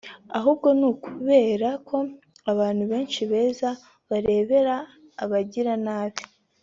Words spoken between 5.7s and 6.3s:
nabi”